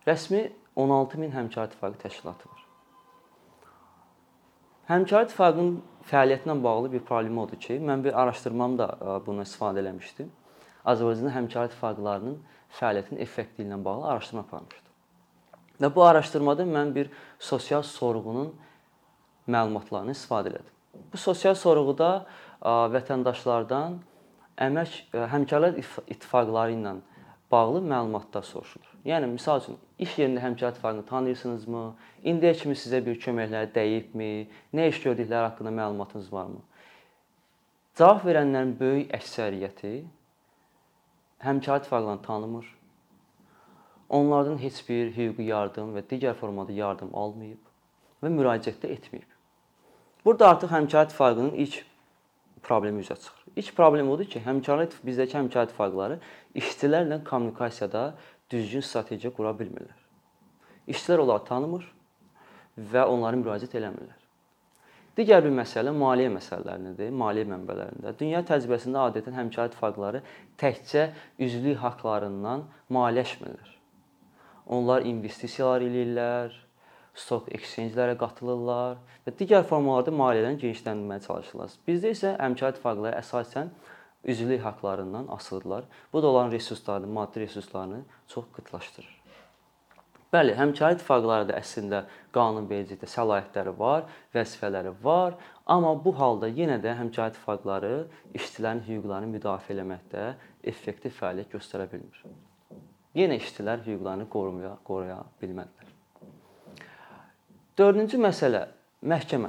Rəsmi 0.08 0.44
16 0.76 1.18
min 1.20 1.34
həmkar 1.34 1.72
ittifaqı 1.72 1.98
təşkilatı 2.06 2.50
var. 2.50 2.61
Həmkar 4.92 5.24
ittifaqının 5.24 5.76
fəaliyyətinə 6.10 6.58
bağlı 6.64 6.90
bir 6.92 7.04
problem 7.08 7.38
odur 7.40 7.60
ki, 7.64 7.78
mən 7.80 8.02
bir 8.04 8.16
araşdırmamda 8.22 8.88
bunu 9.24 9.46
istifadə 9.46 9.80
eləmişdim. 9.80 10.28
Azərbaycanda 10.92 11.32
həmkar 11.32 11.70
ittifaqlarının 11.70 12.34
fəaliyyətinin 12.80 13.22
effektivliyi 13.24 13.70
ilə 13.70 13.78
bağlı 13.86 14.10
araşdırma 14.12 14.44
aparmışdım. 14.44 14.92
Və 15.82 15.90
bu 15.96 16.04
araşdırmada 16.04 16.66
mən 16.68 16.92
bir 16.96 17.12
sosial 17.40 17.86
sorğunun 17.88 18.52
məlumatlarını 19.48 20.12
istifadə 20.18 20.52
elədim. 20.52 20.76
Bu 21.14 21.22
sosial 21.24 21.56
sorğuda 21.56 22.12
vətəndaşlardan 22.98 23.96
əmək 24.68 24.98
həmkarlar 25.38 25.80
ittifaqları 25.80 26.76
ilə 26.76 26.98
bağlı 27.52 27.82
məlumatlar 27.82 28.44
soruşulur. 28.44 28.88
Yəni 29.06 29.28
misal 29.32 29.62
üçün 29.62 29.78
iş 30.00 30.18
yerində 30.20 30.42
həmkar 30.44 30.72
ittifaqını 30.72 31.06
tanıyırsınızmı? 31.06 31.84
İndiyə 32.24 32.54
kimi 32.62 32.76
sizə 32.78 33.02
bir 33.06 33.20
köməkləri 33.20 33.72
dəyibmi? 33.76 34.30
Nə 34.74 34.88
iş 34.90 35.02
gördükləri 35.04 35.50
haqqında 35.50 35.74
məlumatınız 35.80 36.32
varmı? 36.34 36.62
Cavab 37.98 38.24
verənlərin 38.28 38.76
böyük 38.80 39.12
əksəriyyəti 39.18 39.94
həmkar 41.44 41.82
ittifaqlarını 41.82 42.22
tanımır. 42.22 42.66
Onlardan 44.10 44.58
heç 44.62 44.82
bir 44.90 45.12
hüquqi 45.18 45.50
yardım 45.50 45.96
və 45.96 46.06
digər 46.08 46.34
formada 46.40 46.72
yardım 46.72 47.12
almayıb 47.16 48.24
və 48.24 48.32
müraciət 48.32 48.84
də 48.84 48.96
etməyib. 48.96 49.30
Burada 50.26 50.50
artıq 50.50 50.72
həmkar 50.72 51.06
ittifaqının 51.06 51.54
ilk 51.66 51.84
problemi 52.64 53.02
üzə 53.02 53.16
çıxır. 53.16 53.46
İlk 53.56 53.76
problem 53.76 54.10
odur 54.10 54.26
ki, 54.26 54.42
həmkarlıq 54.46 55.00
bizdəki 55.06 55.38
həmkarlıq 55.40 55.72
ittifaqları 55.72 56.20
işçilərlə 56.56 57.24
kommunikasiyada 57.28 58.04
düzgün 58.52 58.86
strategiya 58.86 59.34
qura 59.34 59.52
bilmirlər. 59.60 60.00
İşçilər 60.88 61.24
onları 61.26 61.46
tanımır 61.50 61.86
və 62.94 63.06
onlara 63.06 63.40
müraciət 63.42 63.76
eləmirlər. 63.80 64.18
Digər 65.18 65.44
bir 65.44 65.52
məsələ 65.52 65.92
maliyyə 65.92 66.32
məsələlərinədir, 66.38 67.12
maliyyə 67.12 67.50
mənbələrində. 67.52 68.14
Dünya 68.20 68.46
təcrübəsində 68.48 69.02
adətən 69.10 69.36
həmkarlıq 69.36 69.74
ittifaqları 69.74 70.22
təkcə 70.62 71.10
üzvlük 71.44 71.82
haqqlarından 71.84 72.64
maliyyələşmirlər. 72.96 73.74
Onlar 74.72 75.04
investisiyalar 75.10 75.84
eləyirlər, 75.84 76.56
stock 77.14 77.48
exchange-lərə 77.52 78.18
qatılırlar 78.20 79.00
və 79.26 79.34
digər 79.40 79.66
formalarda 79.68 80.14
maliyyələrini 80.16 80.62
genişləndirməyə 80.66 81.26
çalışırlar. 81.28 81.80
Bizdə 81.88 82.14
isə 82.16 82.36
əməkdaşlıq 82.38 82.76
ittifaqları 82.76 83.18
əsasən 83.20 83.72
üzvlük 84.24 84.62
haqqlarından 84.66 85.28
asılıdırlar. 85.28 85.84
Bu 86.14 86.24
da 86.24 86.30
onların 86.30 86.52
resurslarını, 86.52 87.08
maddi 87.08 87.40
resurslarını 87.40 88.04
çox 88.28 88.46
qıtlaşdırır. 88.56 89.22
Bəli, 90.32 90.54
həmkarlıq 90.56 90.96
ittifaqları 90.96 91.48
da 91.50 91.58
əslində 91.60 92.06
qanunvericilikdə 92.36 93.10
səlahiyyətləri 93.12 93.74
var, 93.80 94.06
vəzifələri 94.36 94.94
var, 95.04 95.36
amma 95.66 95.92
bu 96.06 96.14
halda 96.20 96.48
yenə 96.48 96.78
də 96.84 96.94
həmkarlıq 97.02 97.36
ittifaqları 97.36 97.92
işçilərin 98.40 98.86
hüquqlarını 98.88 99.34
müdafiə 99.34 99.76
etməkdə 99.76 100.24
effektiv 100.72 101.18
fəaliyyət 101.20 101.52
göstərə 101.58 101.90
bilmir. 101.92 102.24
Yenə 103.20 103.42
işçilər 103.44 103.84
hüquqlarını 103.84 104.30
qorumaya, 104.32 104.78
qoruya 104.88 105.20
bilmədilər. 105.42 105.81
Dördüncü 107.80 108.18
məsələ 108.20 108.66
məhkəmə. 109.08 109.48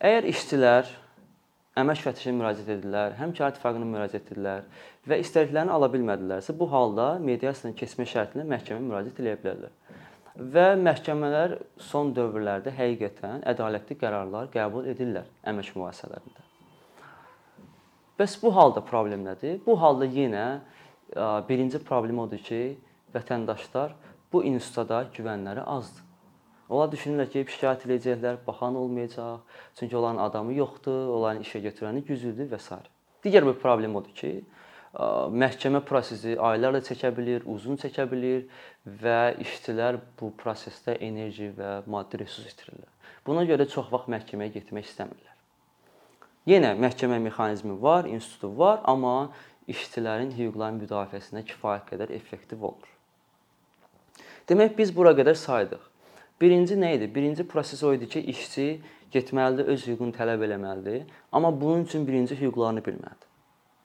Əgər 0.00 0.26
işçilər 0.30 0.88
əmək 1.76 1.98
müfəttişinə 2.00 2.38
müraciət 2.38 2.70
edirlər, 2.72 3.16
həmkar 3.18 3.52
ittifaqına 3.52 3.88
müraciət 3.90 4.30
edirlər 4.30 4.62
və 5.08 5.18
istədiklərini 5.20 5.74
ala 5.74 5.90
bilmədilərsə, 5.92 6.54
bu 6.56 6.70
halda 6.72 7.10
mediasiyanın 7.20 7.76
keçmə 7.76 8.06
şərti 8.08 8.38
ilə 8.38 8.46
məhkəməyə 8.48 8.86
müraciət 8.86 9.20
edə 9.20 9.34
bilərlər. 9.42 9.74
Və 10.56 10.64
məhkəmələr 10.80 11.58
son 11.90 12.14
dövrlərdə 12.16 12.72
həqiqətən 12.78 13.44
ədalətli 13.52 13.98
qərarlar 14.00 14.48
qəbul 14.56 14.88
edirlər 14.94 15.28
əmək 15.52 15.74
mübahisələrində. 15.76 16.48
Bəs 18.16 18.38
bu 18.40 18.54
halda 18.56 18.80
problem 18.80 19.28
nədir? 19.28 19.60
Bu 19.68 19.76
halda 19.80 20.08
yenə 20.08 20.46
birinci 21.48 21.84
problem 21.84 22.24
odur 22.24 22.40
ki, 22.40 22.62
vətəndaşlar 23.12 23.92
bu 24.32 24.44
instituta 24.48 25.04
güvənləri 25.12 25.68
azdır. 25.76 26.05
Onlar 26.68 26.90
düşünürlər 26.90 27.30
ki, 27.30 27.44
şikayət 27.54 27.86
edəcəklər, 27.86 28.40
baxan 28.46 28.74
olmayacaq, 28.80 29.44
çünki 29.78 29.96
onların 29.96 30.22
adamı 30.24 30.56
yoxdur, 30.56 31.12
onların 31.14 31.44
işə 31.46 31.62
götürəni 31.68 32.02
güclüdür 32.08 32.50
və 32.50 32.58
s. 32.58 32.78
Digər 33.22 33.46
bir 33.46 33.58
problem 33.62 33.94
odur 34.00 34.14
ki, 34.16 34.32
məhkəmə 34.96 35.82
prosesi 35.86 36.34
aylarla 36.40 36.80
çəkə 36.84 37.12
bilər, 37.14 37.46
uzun 37.46 37.78
çəkə 37.78 38.06
bilər 38.10 38.44
və 39.02 39.18
işçilər 39.44 40.00
bu 40.18 40.32
prosesdə 40.40 40.96
enerji 41.04 41.52
və 41.56 41.82
maddi 41.86 42.22
resurs 42.22 42.54
itirirlər. 42.54 42.90
Buna 43.26 43.44
görə 43.46 43.66
çox 43.68 43.90
vaxt 43.92 44.10
məhkəməyə 44.10 44.54
getmək 44.56 44.88
istəmirlər. 44.90 45.34
Yenə 46.46 46.76
məhkəmə 46.78 47.18
mexanizmi 47.20 47.74
var, 47.82 48.06
institutu 48.06 48.52
var, 48.58 48.80
amma 48.84 49.32
işçilərin 49.70 50.30
hüquqlarının 50.34 50.84
müdafiəsində 50.84 51.42
kifayət 51.46 51.90
qədər 51.90 52.14
effektiv 52.14 52.62
olmur. 52.62 52.92
Demək 54.46 54.76
biz 54.78 54.94
bura 54.94 55.10
qədər 55.18 55.34
saydıq. 55.38 55.82
Birinci 56.40 56.76
nə 56.76 56.94
idi? 56.98 57.08
Birinci 57.14 57.46
proses 57.48 57.82
o 57.82 57.94
idi 57.96 58.08
ki, 58.12 58.20
işçi 58.32 58.66
getməlidir, 59.12 59.70
öz 59.72 59.86
hüququnu 59.88 60.12
tələb 60.12 60.42
eləməlidir, 60.44 61.06
amma 61.32 61.52
bunun 61.60 61.86
üçün 61.88 62.04
birinci 62.08 62.36
hüquqlarını 62.36 62.82
bilməlidir. 62.84 63.30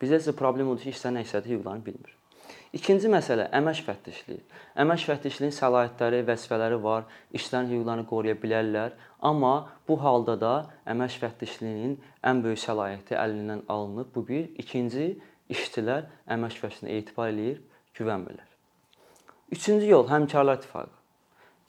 Bizdə 0.01 0.19
isə 0.19 0.33
problem 0.35 0.73
odur 0.73 0.83
ki, 0.83 0.91
işçilərin 0.91 1.21
əksəriyyəti 1.21 1.55
hüquqlarını 1.55 1.85
bilmir. 1.85 2.17
İkinci 2.75 3.07
məsələ 3.11 3.47
əmək 3.55 3.81
müfəttişliyi. 3.83 4.43
Əmək 4.83 5.03
müfəttişliyinin 5.05 5.55
səlahiyyətləri, 5.55 6.21
vəzifələri 6.27 6.79
var, 6.83 7.07
işçilərin 7.35 7.71
hüquqlarını 7.71 8.07
qoruya 8.11 8.35
bilərlər, 8.43 8.95
amma 9.31 9.55
bu 9.87 9.99
halda 10.03 10.37
da 10.41 10.53
əmək 10.91 11.17
müfəttişliyinin 11.17 11.97
ən 12.27 12.43
böyük 12.43 12.63
səlahiyyəti 12.63 13.19
əlindən 13.19 13.67
alınıb. 13.71 14.11
Bu 14.15 14.27
bir. 14.27 14.47
İkinci, 14.63 15.13
işçilər 15.51 16.07
əmək 16.27 16.57
müfəttişliyinə 16.57 16.97
etibar 16.99 17.31
eləyir, 17.31 17.61
güvənmirlər. 17.99 18.47
Üçüncü 19.51 19.91
yol 19.91 20.07
həmkarlar 20.11 20.59
ittifaqı. 20.59 21.00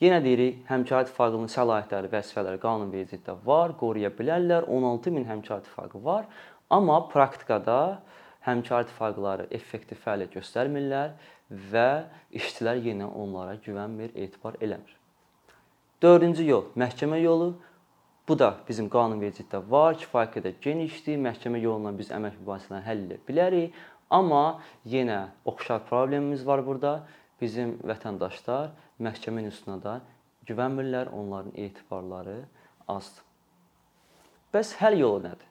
Yenə 0.03 0.17
deyirik, 0.19 0.57
həmkar 0.67 1.05
ittifaqının 1.05 1.47
səlahiyyətləri, 1.47 2.09
vəzifələri 2.11 2.59
qanunvericilikdə 2.59 3.37
var, 3.45 3.71
qoruya 3.79 4.09
bilərlər. 4.11 4.65
16 4.67 5.13
min 5.15 5.23
həmkar 5.29 5.61
ittifaqı 5.61 6.01
var, 6.03 6.25
amma 6.67 6.97
praktikada 7.07 8.01
həmkar 8.43 8.83
ittifaqları 8.83 9.45
effektiv 9.55 10.01
fəaliyyət 10.03 10.35
göstərmirlər 10.41 11.13
və 11.71 11.87
işçilər 12.35 12.83
yenə 12.83 13.07
onlara 13.07 13.55
güvənmir, 13.63 14.11
etibar 14.25 14.59
eləmir. 14.59 14.91
Dördüncü 16.03 16.49
yol 16.49 16.67
məhkəmə 16.75 17.23
yolu. 17.23 17.53
Bu 18.27 18.35
da 18.39 18.57
bizim 18.67 18.91
qanunvericilikdə 18.91 19.63
var, 19.71 19.95
kifayət 20.03 20.35
qədər 20.35 20.59
genişdir. 20.67 21.19
Məhkəmə 21.31 21.63
yolu 21.63 21.79
ilə 21.85 21.97
biz 22.03 22.11
əmək 22.11 22.41
mübahisələrini 22.43 22.87
həll 22.89 23.07
edə 23.07 23.23
bilərik. 23.29 23.83
Amma 24.11 24.59
yenə 24.83 25.29
oxşar 25.47 25.85
problemimiz 25.87 26.43
var 26.43 26.67
burada. 26.67 26.97
Bizim 27.39 27.77
vətəndaşlar 27.87 28.73
məhkəmə 29.03 29.43
institutuna 29.47 29.79
da 29.83 29.93
güvənmirlər, 30.47 31.11
onların 31.11 31.55
etibarları 31.55 32.37
azdır. 32.87 33.23
Bəs 34.53 34.75
həll 34.79 34.99
yolu 34.99 35.23
nədir? 35.27 35.49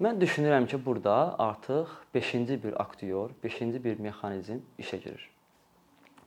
Mən 0.00 0.20
düşünürəm 0.20 0.66
ki, 0.70 0.78
burada 0.84 1.14
artıq 1.38 1.88
5-ci 2.14 2.62
bir 2.62 2.80
aktyor, 2.82 3.30
5-ci 3.44 3.84
bir 3.84 3.98
mexanizm 4.00 4.62
işə 4.78 4.96
girir. 5.02 5.30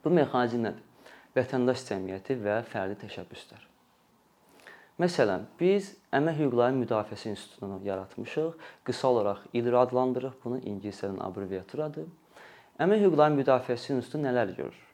Bu 0.06 0.10
mexanizm 0.14 0.68
nədir? 0.68 1.10
Vətəndaş 1.34 1.86
cəmiyyəti 1.90 2.38
və 2.44 2.60
fərdi 2.70 3.00
təşəbbüslər. 3.08 3.64
Məsələn, 5.02 5.48
biz 5.58 5.96
Əmək 6.14 6.44
Hüquqları 6.44 6.76
Müdafiəsi 6.78 7.32
İnstitutunu 7.32 7.80
yaratmışıq. 7.84 8.52
Qısa 8.86 9.08
olaraq 9.08 9.40
İLR 9.54 9.80
adlandırırıq. 9.80 10.36
Bunu 10.44 10.60
ingiliscədən 10.60 11.18
abreviaturadır. 11.26 12.06
Əmək 12.80 13.08
Hüquqları 13.08 13.34
Müdafiəsi 13.40 13.96
İnstitutu 13.96 14.22
nələr 14.28 14.54
görür? 14.56 14.93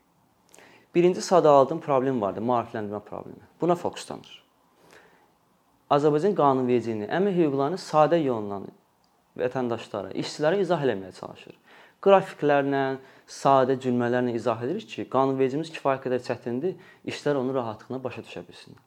Birinci 0.96 1.22
sadaladığım 1.22 1.80
problem 1.86 2.22
vardı, 2.22 2.42
maarifləndirmə 2.42 3.02
problemi. 3.06 3.46
Buna 3.62 3.76
fokuslanır. 3.76 4.32
Azərbaycan 5.94 6.34
qanunvericiliyini, 6.38 7.08
əmək 7.14 7.38
hüquqlarını 7.38 7.78
sadə 7.82 8.18
yolla 8.22 8.62
vətəndaşlara, 9.38 10.16
işçilərə 10.18 10.60
izah 10.64 10.82
eləməyə 10.86 11.14
çalışır. 11.18 11.56
Qrafiklərlə, 12.06 12.84
sadə 13.30 13.76
cümlələrlə 13.82 14.34
izah 14.38 14.62
edirik 14.66 14.90
ki, 14.90 15.06
qanunvericimiz 15.14 15.70
kifayət 15.76 16.06
qədər 16.08 16.26
çətindir, 16.26 16.76
işçilər 17.06 17.42
onu 17.42 17.54
rahatlıqla 17.58 18.02
başa 18.04 18.26
düşə 18.26 18.44
bilsinlər. 18.48 18.82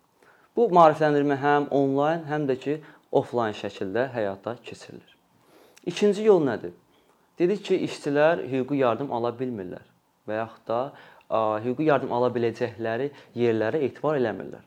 Bu 0.56 0.66
maarifləndirmə 0.74 1.38
həm 1.42 1.70
onlayn, 1.70 2.26
həm 2.30 2.48
də 2.50 2.58
ki, 2.64 2.76
offlayn 3.12 3.54
şəkildə 3.56 4.08
həyata 4.14 4.56
keçirilir. 4.66 5.16
İkinci 5.86 6.26
yol 6.26 6.42
nədir? 6.46 6.74
Dedik 7.38 7.64
ki, 7.66 7.78
işçilər 7.86 8.42
hüquqi 8.50 8.82
yardım 8.82 9.12
ala 9.14 9.30
bilmirlər 9.38 9.86
və 10.28 10.38
yaxud 10.38 10.66
da 10.68 10.80
hüquqi 11.32 11.88
yardım 11.88 12.12
ala 12.12 12.28
biləcəkləri 12.34 13.08
yerlərə 13.38 13.80
etibar 13.86 14.18
eləmirlər. 14.20 14.66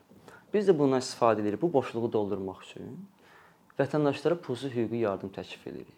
Biz 0.54 0.70
də 0.70 0.74
bundan 0.78 1.02
istifadə 1.04 1.44
edirik 1.44 1.62
bu 1.62 1.72
boşluğu 1.72 2.10
doldurmaq 2.12 2.62
üçün. 2.66 2.96
Vətəndaşlara 3.78 4.38
pulsuz 4.42 4.72
hüquqi 4.74 5.02
yardım 5.04 5.30
təklif 5.36 5.66
edirik. 5.68 5.94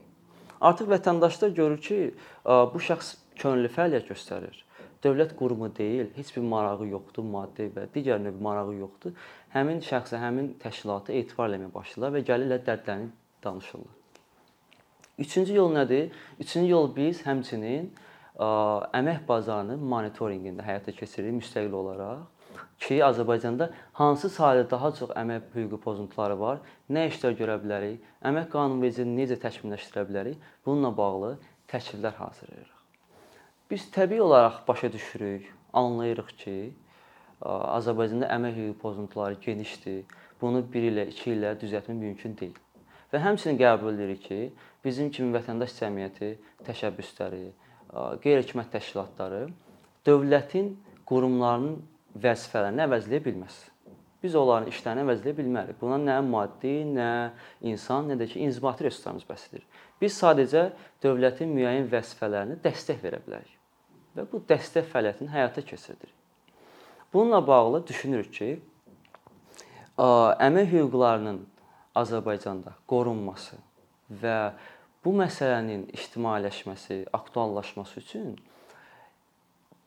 Artıq 0.60 0.88
vətəndaşlar 0.90 1.54
görür 1.54 1.80
ki, 1.80 1.98
bu 2.44 2.80
şəxs 2.82 3.14
könüllü 3.38 3.70
fəaliyyət 3.76 4.08
göstərir. 4.10 4.64
Dövlət 5.04 5.36
qurumu 5.38 5.68
deyil, 5.76 6.08
heç 6.16 6.32
bir 6.34 6.42
marağı 6.42 6.88
yoxdur, 6.90 7.22
maddi 7.22 7.68
və 7.70 7.84
digər 7.94 8.18
növ 8.18 8.40
marağı 8.42 8.74
yoxdur. 8.80 9.14
Həmin 9.54 9.78
şəxsə, 9.86 10.18
həmin 10.18 10.56
təşkilata 10.58 11.14
etibar 11.14 11.52
eləməyə 11.52 11.70
başlayırlar 11.76 12.16
və 12.16 12.24
gəlirlər 12.32 12.64
dərdlərini 12.66 13.12
danışırlar. 13.44 13.94
Üçüncü 15.22 15.54
yol 15.54 15.70
nədir? 15.76 16.10
Üçüncü 16.42 16.70
yol 16.70 16.90
biz 16.96 17.22
həmçinin 17.22 17.92
əmək 18.38 19.24
bazarının 19.26 19.80
monitorinqində 19.82 20.62
həyata 20.62 20.94
keçiririk 20.94 21.40
müstəqil 21.40 21.74
olaraq 21.74 22.26
ki, 22.78 23.00
Azərbaycanda 23.02 23.70
hansı 23.98 24.30
sahədə 24.30 24.68
daha 24.70 24.92
çox 24.94 25.10
əmək 25.18 25.50
hüququ 25.56 25.80
pozuntuları 25.82 26.38
var, 26.38 26.60
nə 26.90 27.08
işlər 27.10 27.34
görə 27.38 27.58
bilərik, 27.62 28.02
əmək 28.30 28.50
qanunvericiliyini 28.54 29.24
necə 29.24 29.38
təkmilləşdirə 29.42 30.06
bilərik, 30.08 30.38
bununla 30.66 30.92
bağlı 30.96 31.32
təkliflər 31.70 32.14
hazırlayırıq. 32.20 32.76
Biz 33.70 33.90
təbii 33.92 34.22
olaraq 34.22 34.62
başa 34.68 34.92
düşürük, 34.92 35.50
anlayırıq 35.72 36.30
ki, 36.38 36.56
Azərbaycanda 37.42 38.30
əmək 38.34 38.56
hüququ 38.62 38.78
pozuntuları 38.82 39.34
genişdir. 39.42 40.04
Bunu 40.40 40.62
1 40.72 40.90
ilə, 40.92 41.04
2 41.10 41.30
ilə 41.34 41.54
düzəltmək 41.58 41.98
mümkün 41.98 42.34
deyil. 42.38 42.56
Və 43.12 43.18
həmçinin 43.22 43.58
qəbul 43.58 43.94
edirik 43.94 44.22
ki, 44.22 44.40
bizim 44.84 45.10
kimi 45.10 45.34
vətəndaş 45.34 45.74
cəmiyyəti, 45.78 46.36
təşəbbüsləri, 46.66 47.48
qeyri-hökumət 47.92 48.70
təşkilatları 48.76 49.46
dövlətin 50.06 50.74
qurumlarının 51.08 51.80
vəzifələrini 52.22 52.84
əvəzləyə 52.84 53.24
bilməz. 53.24 53.58
Biz 54.22 54.34
onların 54.34 54.72
işlərini 54.72 55.04
əvəzləyə 55.06 55.36
bilmərik. 55.38 55.78
Buna 55.80 55.98
nə 56.02 56.16
maddi, 56.26 56.80
nə 56.84 57.10
insan, 57.70 58.08
nə 58.10 58.16
də 58.18 58.26
ki, 58.32 58.40
inzibati 58.48 58.88
resurslarımız 58.88 59.28
bəsdir. 59.28 59.62
Biz 60.00 60.16
sadəcə 60.18 60.64
dövlətin 61.04 61.52
müəyyən 61.54 61.86
vəzifələrini 61.92 62.58
dəstək 62.64 62.98
verə 63.04 63.22
bilərik 63.24 63.54
və 64.18 64.24
bu 64.26 64.40
dəstək 64.48 64.88
fəaliyyətini 64.90 65.30
həyata 65.30 65.62
keçiririk. 65.62 66.10
Bununla 67.12 67.38
bağlı 67.46 67.86
düşünürük 67.86 68.32
ki, 68.34 68.48
əmək 69.98 70.72
hüquqlarının 70.72 71.38
Azərbaycanda 71.98 72.74
qorunması 72.90 73.58
və 74.22 74.38
bu 75.08 75.14
məsələnin 75.16 75.86
ictimailəşməsi, 75.96 77.06
aktuallaşması 77.16 78.00
üçün 78.02 78.34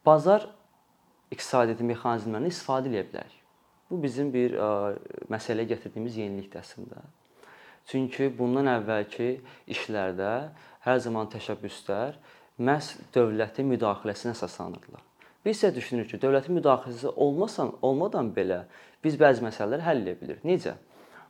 bazar 0.06 0.48
iqtisadiyyatı 1.30 1.86
mexanizmlərindən 1.92 2.50
istifadə 2.50 2.90
edə 2.90 3.04
bilərik. 3.12 3.38
Bu 3.92 4.00
bizim 4.02 4.32
bir 4.34 4.56
ə, 4.58 4.70
məsələyə 5.30 5.76
gətirdiyimiz 5.76 6.18
yenilikdir 6.24 6.64
əslində. 6.64 7.04
Çünki 7.92 8.32
bundan 8.34 8.72
əvvəlki 8.80 9.30
işlərdə 9.76 10.32
hər 10.88 11.02
zaman 11.06 11.30
təşəbbüslər 11.36 12.18
məhz 12.58 12.96
dövlətin 13.14 13.70
müdaxiləsinə 13.70 14.34
əsaslanırdılar. 14.34 15.06
Biz 15.46 15.58
isə 15.58 15.76
düşünürük 15.76 16.16
ki, 16.16 16.22
dövlətin 16.24 16.58
müdaxiləsi 16.58 17.14
olmasan, 17.14 17.76
olmadan 17.86 18.34
belə 18.34 18.64
biz 19.06 19.22
bəzi 19.22 19.46
məsələləri 19.46 19.86
həll 19.86 20.02
edə 20.02 20.18
bilirik. 20.18 20.48
Necə? 20.50 20.80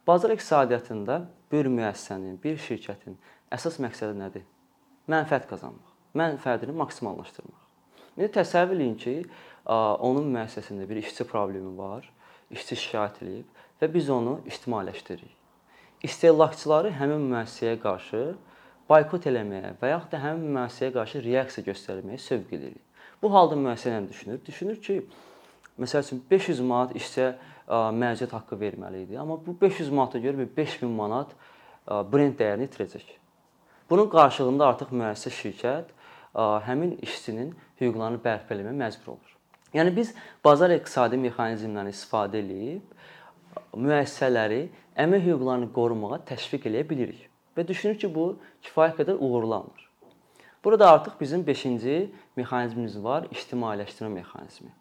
Bazar 0.07 0.29
iqtisadiyyatında 0.33 1.21
bir 1.51 1.67
müəssisənin, 1.69 2.39
bir 2.41 2.57
şirkətin 2.57 3.17
əsas 3.53 3.77
məqsədi 3.83 4.17
nədir? 4.17 4.45
Mənfəət 5.11 5.45
qazanmaq, 5.49 5.91
mənfəətini 6.17 6.73
maksimallaşdırmaq. 6.79 7.67
İndi 8.17 8.29
təsəvvür 8.33 8.79
eləyin 8.79 8.95
ki, 8.97 9.13
onun 9.67 10.31
müəssisəsində 10.33 10.87
bir 10.89 11.03
işçi 11.03 11.27
problemi 11.29 11.75
var, 11.77 12.07
işçi 12.49 12.79
şikayət 12.85 13.21
edib 13.27 13.61
və 13.81 13.91
biz 13.93 14.09
onu 14.09 14.39
ictimailəşdiririk. 14.49 15.37
İstehlakçıları 16.01 16.95
həmin 16.97 17.29
müəssisəyə 17.35 17.77
qarşı 17.83 18.23
boykot 18.89 19.29
eləməyə 19.29 19.75
və 19.83 19.93
yaxud 19.93 20.15
da 20.15 20.23
həmin 20.25 20.49
müəssisəyə 20.57 20.95
qarşı 20.97 21.21
reaksiya 21.27 21.67
göstərməyə 21.69 22.17
sövq 22.25 22.57
edirik. 22.57 22.81
Bu 23.21 23.29
halda 23.35 23.53
müəssisə 23.53 23.93
nə 23.93 24.09
düşünür? 24.09 24.41
Düşünür 24.45 24.81
ki, 24.81 25.03
məsəl 25.77 26.07
üçün 26.07 26.25
500 26.31 26.65
manat 26.65 26.97
işçiyə 26.97 27.35
məziyyət 27.71 28.35
haqqı 28.35 28.59
verməli 28.59 29.05
idi, 29.05 29.17
amma 29.19 29.37
bu 29.39 29.55
500 29.61 29.89
manata 29.95 30.19
görə 30.19 30.45
5000 30.57 30.91
manat 30.91 31.31
brend 31.87 32.35
dəyərini 32.39 32.67
itirəcək. 32.67 33.07
Bunun 33.89 34.09
qarşılığında 34.11 34.67
artıq 34.73 34.91
müəssisə 34.91 35.31
şirkət 35.35 35.93
həmin 36.67 36.97
işçinin 37.03 37.53
hüquqlarını 37.81 38.19
bərpa 38.23 38.55
etməyə 38.55 38.75
məcbur 38.83 39.15
olur. 39.15 39.31
Yəni 39.75 39.95
biz 39.95 40.13
bazar 40.43 40.71
iqtisadi 40.75 41.19
mexanizmlərindən 41.19 41.91
istifadə 41.91 42.39
edib 42.43 42.83
müəssisələri 43.75 44.65
əmək 44.99 45.27
hüquqlarını 45.29 45.71
qorumağa 45.75 46.21
təşviq 46.27 46.67
eləyə 46.67 46.87
bilirik 46.89 47.29
və 47.57 47.67
düşünürük 47.67 47.99
ki, 48.03 48.09
bu 48.15 48.25
kifayət 48.67 49.01
qədər 49.01 49.19
uğurlu 49.19 49.55
alınır. 49.55 49.87
Burada 50.63 50.91
artıq 50.91 51.19
bizim 51.19 51.41
5-ci 51.43 52.11
mexanizmimiz 52.35 52.99
var, 53.03 53.25
ictimailəşdirmə 53.31 54.11
mexanizmi. 54.19 54.71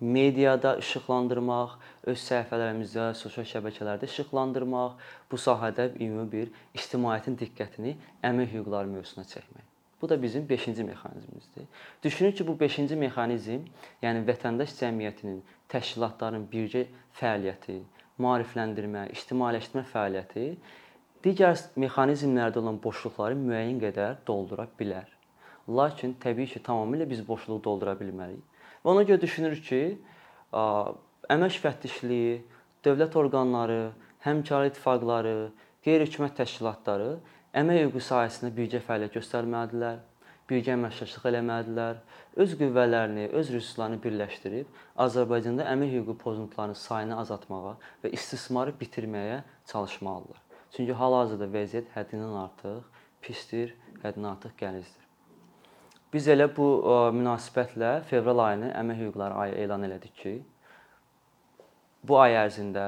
Mediada 0.00 0.76
işıqlandırmaq, 0.82 1.76
öz 2.10 2.18
səhifələrimizdə, 2.18 3.12
sosial 3.14 3.46
şəbəkələrdə 3.46 4.08
işıqlandırmaq, 4.10 4.96
bu 5.30 5.38
sahədə 5.38 5.92
ümumi 6.00 6.26
bir 6.32 6.50
ictimaiyyətin 6.74 7.38
diqqətini 7.40 7.94
əmək 8.26 8.56
hüquqları 8.56 8.90
mövzusuna 8.90 9.24
çəkmək. 9.30 9.70
Bu 10.02 10.08
da 10.08 10.22
bizim 10.22 10.46
5-ci 10.46 10.84
mexanizmimizdir. 10.84 11.64
Düşünün 12.02 12.32
ki, 12.32 12.46
bu 12.46 12.56
5-ci 12.60 12.96
mexanizm, 12.96 13.62
yəni 14.02 14.24
vətəndaş 14.26 14.74
cəmiyyətinin, 14.80 15.38
təşkilatların 15.72 16.48
birgə 16.50 16.84
fəaliyyəti, 17.20 17.78
maarifləndirmə, 18.18 19.06
ictimailəşdirmə 19.14 19.86
fəaliyyəti 19.94 20.48
digər 21.24 21.56
mexanizmlərdə 21.80 22.60
olan 22.60 22.76
boşluqları 22.84 23.38
müəyyən 23.38 23.78
qədər 23.86 24.18
doldura 24.26 24.66
bilər. 24.78 25.06
Lakin 25.68 26.12
təbii 26.20 26.50
ki, 26.52 26.60
tamamilə 26.66 27.06
biz 27.08 27.22
boşluğu 27.28 27.62
doldura 27.64 27.94
bilmərik. 27.96 28.42
Və 28.84 28.92
ona 28.92 29.04
görə 29.08 29.20
düşünürük 29.22 29.62
ki, 29.64 29.82
əmək 30.52 31.54
müfəttişliyi, 31.56 32.34
dövlət 32.84 33.14
orqanları, 33.16 33.94
həmkar 34.26 34.68
ittifaqları, 34.68 35.36
qeyri-hökumət 35.84 36.36
təşkilatları 36.42 37.14
əmək 37.54 37.84
hüququ 37.84 38.02
sahəsində 38.02 38.50
birgə 38.54 38.82
fəaliyyət 38.84 39.20
göstərməlidirlər. 39.20 40.02
birgə 40.44 40.74
əməkdaşlıq 40.74 41.22
eləməlidirlər. 41.30 42.00
Öz 42.44 42.56
qüvvələrini, 42.60 43.28
öz 43.32 43.52
resurslarını 43.54 44.00
birləşdirib 44.04 44.82
Azərbaycanda 45.00 45.64
əmək 45.70 45.94
hüququ 45.94 46.16
pozuntularının 46.20 46.76
sayını 46.76 47.16
azaltmağa 47.22 47.76
və 48.02 48.10
istismarı 48.18 48.74
bitirməyə 48.80 49.38
çalışmalıdırlar. 49.72 50.42
Çünki 50.76 50.98
hal-hazırda 51.00 51.48
vəziyyət 51.56 51.94
həddindən 51.96 52.36
artıq 52.42 53.00
pisdir, 53.24 53.72
həddindən 54.02 54.30
artıq 54.34 54.58
gəlizdir. 54.60 55.03
Biz 56.14 56.28
elə 56.30 56.46
bu 56.54 56.66
ə, 56.78 56.96
münasibətlə 57.10 57.96
fevral 58.06 58.44
ayını 58.44 58.68
Əmək 58.78 59.00
Hüquqları 59.02 59.38
ayı 59.44 59.54
elan 59.64 59.86
elədik 59.88 60.12
ki, 60.20 60.34
bu 62.06 62.18
ay 62.20 62.36
ərzində 62.38 62.84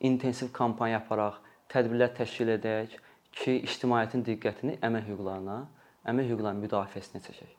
intensiv 0.00 0.48
kampaniya 0.56 1.02
aparaq, 1.02 1.40
tədbirlər 1.72 2.14
təşkil 2.16 2.54
edək 2.56 2.94
ki, 3.36 3.58
ictimaiyyətin 3.66 4.24
diqqətini 4.26 4.78
əmək 4.88 5.10
hüquqlarına, 5.10 5.58
əmək 6.12 6.30
hüquqlarının 6.32 6.64
müdafiəsinə 6.66 7.22
çəkək. 7.26 7.58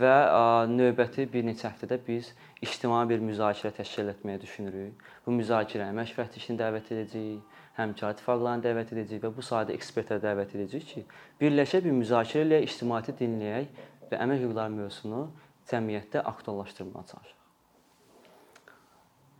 Və 0.00 0.12
ə, 0.12 0.42
növbəti 0.68 1.24
bir 1.32 1.46
neçə 1.46 1.70
həftədə 1.70 1.96
biz 2.04 2.34
ictimai 2.60 3.06
bir 3.08 3.22
müzakirə 3.24 3.72
təşkil 3.78 4.12
etməyi 4.12 4.42
düşünürük. 4.42 5.06
Bu 5.24 5.32
müzakirə 5.32 5.86
əmək 5.94 6.12
vəhdişini 6.18 6.60
dəvət 6.60 6.90
edəcəyik, 6.92 7.56
həmkar 7.78 8.12
ittifaqlarını 8.12 8.66
dəvət 8.66 8.92
edəcəyik 8.92 9.24
və 9.24 9.30
bu 9.38 9.44
sahədə 9.46 9.72
ekspertləri 9.78 10.20
dəvət 10.26 10.52
edəcəyik 10.58 10.90
ki, 10.90 11.04
birləşə 11.40 11.80
bir 11.86 11.96
müzakirə 11.96 12.44
ilə 12.44 12.60
ictimaiyyəti 12.66 13.16
dinləyək 13.22 13.80
və 14.10 14.18
əmək 14.24 14.44
hüquqları 14.44 14.74
mövzusunu 14.74 15.22
cəmiyyətdə 15.70 16.22
aktuallaşdırmağa 16.26 17.04
çalışaq. 17.10 17.36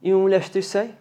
Ümumiləşdirsək, 0.01 0.93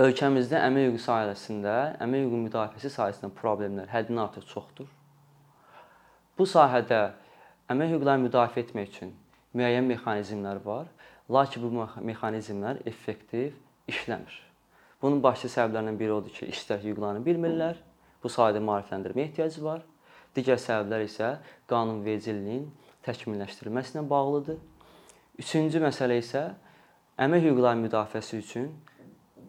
ölkəmizdə 0.00 0.60
əmək 0.68 0.86
hüququ 0.88 1.02
sahəsində, 1.06 1.74
əmək 2.04 2.26
hüququ 2.26 2.42
müdafiəsi 2.46 2.92
sahəsində 2.94 3.32
problemlər 3.36 3.90
həddindən 3.92 4.22
artıq 4.24 4.46
çoxdur. 4.52 4.88
Bu 6.38 6.46
sahədə 6.48 7.02
əmək 7.72 7.96
hüquqlarını 7.96 8.28
müdafiə 8.30 8.64
etmək 8.64 8.94
üçün 8.94 9.12
müəyyən 9.52 9.84
mexanizmlər 9.90 10.62
var, 10.64 10.88
lakin 11.30 11.66
bu 11.66 11.86
mexanizmlər 12.08 12.80
effektiv 12.88 13.52
işləmir. 13.90 14.38
Bunun 15.02 15.20
başlı 15.22 15.50
səbəblərindən 15.50 15.98
biri 15.98 16.14
odur 16.14 16.32
ki, 16.32 16.48
işçilər 16.54 16.80
hüquqlarını 16.86 17.24
bilmirlər, 17.26 17.80
bu 18.22 18.30
sahədə 18.30 18.62
maarifləndirmə 18.62 19.26
ehtiyacı 19.26 19.64
var. 19.64 19.82
Digər 20.36 20.60
səbəblər 20.60 21.06
isə 21.06 21.34
qanunvericiliyin 21.70 22.68
təkmilləşdirilməsinə 23.04 24.04
bağlıdır. 24.08 24.60
Üçüncü 25.42 25.80
məsələ 25.82 26.20
isə 26.22 26.46
Əmək 27.20 27.42
hüquqları 27.44 27.76
müdafiəsi 27.76 28.38
üçün 28.40 28.70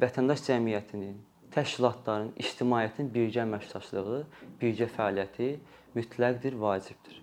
vətəndaş 0.01 0.41
cəmiyyətinin, 0.49 1.13
təşkilatların, 1.55 2.33
ictimaiyyətin 2.43 3.07
birgə 3.13 3.45
əməkdaşlığı, 3.45 4.19
birgə 4.59 4.87
fəaliyyəti 4.91 5.47
mütləqdir, 5.95 6.57
vacibdir. 6.59 7.21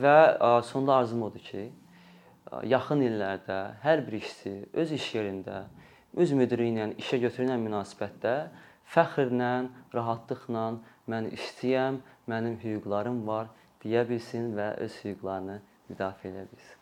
Və 0.00 0.16
sonda 0.64 0.96
arzum 1.02 1.26
odur 1.28 1.44
ki, 1.44 1.66
yaxın 2.72 3.04
illərdə 3.04 3.58
hər 3.84 4.02
bir 4.08 4.16
işçi 4.22 4.54
öz 4.80 4.96
iş 4.96 5.10
yerində, 5.18 5.66
öz 6.16 6.32
müdiri 6.40 6.70
ilə 6.72 6.88
işə 7.04 7.20
götürülən 7.26 7.60
münasibətdə 7.68 8.34
fəxrlə, 8.96 9.52
rahatlıqla 9.92 10.64
mən 11.12 11.28
işçiyəm, 11.36 12.00
mənim 12.30 12.58
hüquqlarım 12.62 13.24
var 13.26 13.50
deyə 13.84 14.04
bilsin 14.08 14.52
və 14.58 14.68
öz 14.86 15.00
hüquqlarını 15.04 15.58
müdafiə 15.90 16.30
edə 16.34 16.46
bilsin. 16.52 16.81